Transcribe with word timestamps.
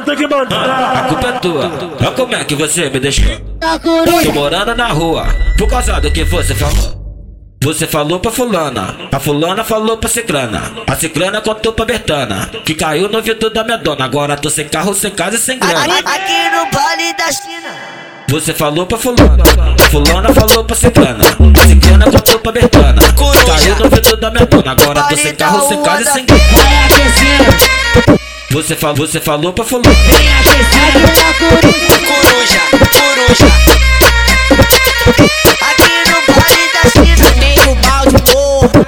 tem 0.00 0.16
que 0.16 0.26
mandar. 0.26 0.96
A 0.96 1.02
culpa 1.08 1.28
é 1.28 1.32
tua. 1.32 1.70
Olha 2.00 2.10
como 2.12 2.34
é 2.34 2.44
que 2.44 2.54
você 2.54 2.88
me 2.88 3.00
deixou. 3.00 3.36
Tô 4.24 4.32
morando 4.32 4.74
na 4.74 4.88
rua, 4.88 5.26
por 5.58 5.68
causa 5.68 6.00
do 6.00 6.10
que 6.10 6.24
você 6.24 6.54
falou. 6.54 7.02
Você 7.62 7.86
falou 7.86 8.18
pra 8.18 8.32
fulana, 8.32 8.96
a 9.12 9.20
fulana 9.20 9.62
falou 9.62 9.96
pra 9.96 10.08
ciclana, 10.08 10.72
a 10.84 10.96
ciclana 10.96 11.40
contou 11.40 11.72
pra 11.72 11.84
Bertana, 11.84 12.50
que 12.64 12.74
caiu 12.74 13.08
no 13.08 13.18
ouvido 13.18 13.48
da 13.50 13.62
minha 13.62 13.78
dona, 13.78 14.04
agora 14.04 14.36
tô 14.36 14.50
sem 14.50 14.66
carro, 14.66 14.92
sem 14.94 15.12
casa 15.12 15.36
e 15.36 15.38
sem 15.38 15.60
grana. 15.60 15.78
Aqui 15.78 16.50
no 16.50 16.68
Vale 16.72 17.12
da 17.16 17.30
China. 17.30 18.02
Você 18.30 18.52
falou 18.52 18.84
pra 18.84 18.98
fulana, 18.98 19.44
a 19.78 19.90
fulana 19.90 20.34
falou 20.34 20.64
pra 20.64 20.74
ciclana, 20.74 21.22
a 21.22 21.68
ciclana 21.68 22.10
contou 22.10 22.40
pra 22.40 22.50
Bertana, 22.50 23.00
que 23.00 23.44
caiu 23.46 23.76
no 23.76 23.84
ouvido 23.84 24.16
da 24.16 24.30
minha 24.30 24.46
dona, 24.46 24.72
agora 24.72 25.02
tô 25.04 25.16
sem 25.16 25.34
carro, 25.36 25.68
sem 25.68 25.82
casa 25.84 26.02
e 26.02 26.06
sem 26.06 26.26
grana. 26.26 26.41
Você, 28.52 28.76
fa 28.76 28.92
você 28.92 29.18
falou 29.18 29.50
pra 29.50 29.64
fulana, 29.64 29.88
Vem. 29.88 30.28
Na 30.28 30.42
coruja. 31.38 32.60
Coruja. 32.92 33.48
Aqui 35.70 35.92
no 36.10 36.18
Vale 36.34 36.66
da 36.74 36.82
China. 36.90 37.16
Chutei 37.16 37.56
o 37.64 37.74
balde, 37.76 38.16
porra. 38.30 38.84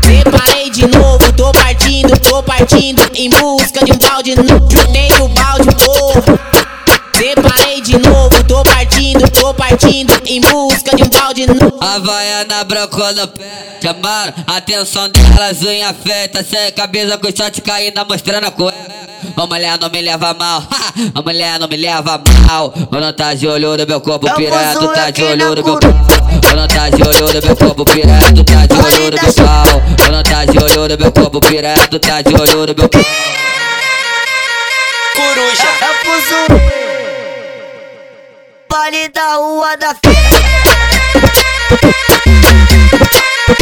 Preparei 0.00 0.70
de 0.70 0.86
novo, 0.86 1.32
tô 1.32 1.50
partindo, 1.50 2.16
tô 2.20 2.40
partindo 2.44 3.02
em 3.16 3.30
busca 3.30 3.84
de 3.84 3.90
um 3.90 3.98
balde 3.98 4.36
novo. 4.36 4.63
Preparei 7.34 7.80
de 7.80 7.98
novo, 7.98 8.44
tô 8.44 8.62
partindo, 8.62 9.28
tô 9.30 9.52
partindo 9.54 10.12
em 10.24 10.40
busca 10.40 10.96
de 10.96 11.02
um 11.02 11.08
balde 11.08 11.46
novo. 11.48 11.78
Havaiana 11.80 12.62
branco 12.62 12.98
no 13.12 13.26
pé 13.26 13.78
Chamaram 13.82 14.32
a 14.46 14.56
atenção 14.56 15.08
delas, 15.08 15.60
unha 15.62 15.92
feita 15.92 16.44
Sem 16.44 16.70
cabeça 16.70 17.18
com 17.18 17.26
shot 17.26 17.60
caindo, 17.60 18.06
mostrando 18.08 18.46
a 18.46 18.50
cueca 18.52 18.94
a 19.36 19.46
mulher 19.46 19.78
não 19.80 19.90
me 19.90 20.02
leva 20.02 20.34
mal, 20.34 20.62
a 21.14 21.22
mulher 21.22 21.58
não 21.58 21.66
me 21.66 21.76
leva 21.76 22.22
mal 22.46 22.70
Quando 22.70 23.12
tá 23.14 23.34
de 23.34 23.48
olho 23.48 23.76
no 23.76 23.86
meu 23.86 24.00
corpo 24.00 24.32
piranha, 24.34 24.74
tu 24.78 24.86
tá 24.88 25.10
de 25.10 25.24
olho 25.24 25.54
no 25.56 25.64
meu 25.64 25.80
pau 25.80 25.90
Quando 26.40 26.68
tá 26.68 26.90
de 26.90 27.02
olho 27.02 27.32
no 27.32 27.46
meu 27.46 27.56
corpo 27.56 27.84
piranha, 27.84 28.32
tu 28.32 28.44
tá 28.44 28.66
de 28.66 28.74
olho 28.74 29.10
no 29.10 29.22
meu 29.22 29.34
pau 29.34 29.82
Quando 29.98 30.22
tá 30.22 30.44
de 30.44 30.58
olho 30.58 30.88
no 30.88 30.98
meu 30.98 31.12
corpo 31.12 31.40
piranha, 31.40 31.88
tu 31.88 31.98
tá 31.98 32.22
de 32.22 32.34
olho 32.34 32.66
no 32.66 32.74
meu 32.76 32.88
pau 32.88 33.02
Coruja. 35.16 35.68
É 35.80 36.83
o. 38.74 38.76
Vale 38.76 39.08
da 39.08 39.34
Rua 39.34 39.76
da 39.76 39.94
Feira. 39.94 40.18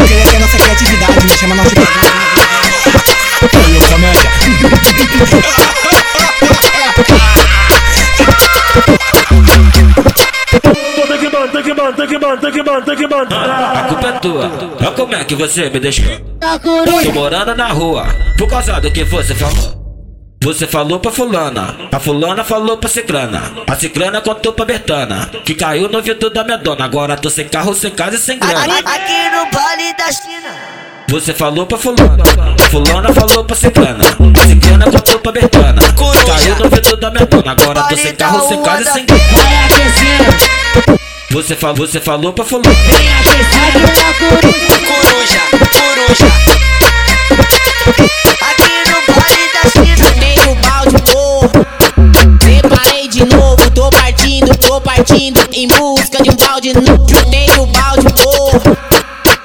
Quem 0.07 0.19
é 0.19 0.27
que 0.27 0.37
é 0.37 0.39
nossa 0.39 0.57
criatividade? 0.57 1.27
Me 1.27 1.37
chama 1.37 1.55
nosso 1.55 1.71
Aí, 3.55 3.77
ô 3.77 3.81
comédia. 3.89 4.31
Mandar. 13.03 13.77
a 13.77 13.83
culpa 13.89 14.09
é 14.09 14.13
tua. 14.13 14.51
Olha 14.81 14.91
como 14.93 15.15
é 15.15 15.25
que 15.25 15.35
você 15.35 15.69
me 15.69 15.81
deixou. 15.81 16.05
Na 16.41 16.59
Tô 16.59 17.13
morando 17.13 17.55
na 17.55 17.69
rua, 17.69 18.07
por 18.39 18.49
causa 18.49 18.81
do 18.81 18.91
que 18.91 19.05
você 19.05 19.35
falou. 19.35 19.82
Você 20.43 20.67
falou 20.67 20.99
pra 20.99 21.13
fulana, 21.13 21.77
a 21.93 22.01
fulana 22.01 22.43
falou 22.43 22.77
pra 22.77 22.91
ciclana, 22.91 23.53
a 23.65 23.77
ciclana 23.77 24.21
contou 24.21 24.53
pra 24.53 24.65
Bertana, 24.65 25.31
que 25.45 25.55
caiu 25.55 25.89
no 25.89 25.99
ouvido 25.99 26.29
da 26.31 26.43
minha 26.43 26.59
dona, 26.59 26.85
agora 26.85 27.17
tô 27.17 27.31
sem 27.31 27.49
carro, 27.49 27.73
sem 27.75 27.93
casa 27.93 28.17
e 28.17 28.19
sem 28.19 28.41
grana. 28.41 28.59
Aqui 28.61 29.31
no 29.31 29.49
Vale 29.53 29.95
da 29.97 30.11
China. 30.11 30.53
Você 31.09 31.33
falou 31.33 31.65
pra 31.65 31.79
fulana, 31.79 32.25
a 32.61 32.71
fulana 32.71 33.15
falou 33.15 33.45
pra 33.45 33.55
ciclana, 33.55 34.05
a 34.05 34.47
ciclana 34.49 34.91
contou 34.91 35.21
pra 35.21 35.31
Bertana, 35.31 35.81
que 35.81 36.27
caiu 36.27 36.57
no 36.57 36.65
ouvido 36.65 36.97
da 36.97 37.11
minha 37.13 37.27
dona, 37.27 37.53
agora 37.53 37.83
tô 37.85 37.97
sem 37.97 38.15
carro, 38.17 38.49
sem 38.49 38.63
casa 38.65 38.83
e 38.83 38.93
sem 38.93 39.07
grana. 39.07 39.23
Você, 41.31 41.55
fa 41.55 41.73
você 41.73 42.01
falou 42.01 42.33
pra 42.33 42.45
fulana, 42.45 42.75
busca 55.95 56.23
de 56.23 56.31
um 56.31 56.37
balde 56.37 56.73
novo. 56.73 57.07
Chutei 57.09 57.47
o 57.59 57.67
balde, 57.67 58.07
porra. 58.23 58.93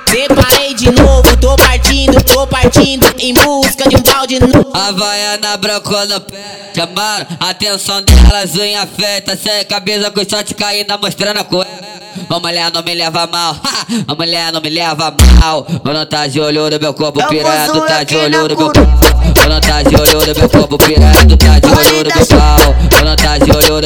Preparei 0.06 0.74
de 0.74 0.90
novo, 0.92 1.38
tô 1.38 1.56
partindo, 1.58 2.24
tô 2.24 2.48
partindo 2.48 3.06
em 3.20 3.34
busca 3.34 3.90
de 3.90 3.98
um 3.98 4.02
balde 4.02 4.40
novo. 4.40 4.72
Havaiana 4.74 5.58
branco 5.58 5.92
no 6.06 6.22
pé 6.22 6.72
Chamaram 6.74 7.28
a 7.40 7.50
atenção 7.50 8.02
delas, 8.04 8.56
unha 8.56 8.88
feita 8.88 9.36
Sem 9.36 9.66
cabeça 9.66 10.10
com 10.12 10.22
shot 10.22 10.54
caindo, 10.54 10.98
mostrando 11.02 11.40
a 11.40 11.44
cueca 11.44 11.88
a 12.30 12.40
mulher 12.40 12.72
não 12.74 12.84
me 12.84 12.96
leva 12.96 13.28
mal, 13.28 13.56
a 14.08 14.16
mulher 14.16 14.52
não 14.52 14.60
me 14.60 14.70
leva 14.70 15.16
mal 15.40 15.64
Quando 15.64 16.06
tá 16.08 16.28
de 16.28 16.40
olho 16.42 16.70
no 16.70 16.80
meu 16.80 16.94
corpo 16.94 17.26
piranha, 17.28 17.68
tu 17.72 17.80
tá 17.82 18.04
de 18.04 18.18
olho 18.18 18.48
no 18.48 18.58
meu 18.58 18.72
pau 18.74 18.84
Quando 19.36 19.62
tá 19.62 19.84
de 19.84 19.96
olho 19.96 20.20
no 20.26 20.40
meu 20.40 20.50
corpo 20.50 20.78
tu 20.78 21.38
tá 21.38 21.57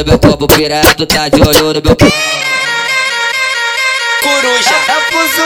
no 0.02 0.06
meu 0.06 0.20
corpo 0.20 0.48
piranha, 0.48 0.96
tu 0.96 1.06
tá 1.06 1.30
de 1.30 1.42
olho 1.42 1.74
no 1.74 1.82
meu 1.82 1.96
Coruja. 4.24 4.76
É 4.88 4.98
o 4.98 5.02
fuso. 5.12 5.44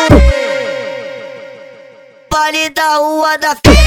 Vale 2.31 2.69
da 2.69 2.95
Rua 2.95 3.37
da 3.37 3.55
Feira. 3.65 3.85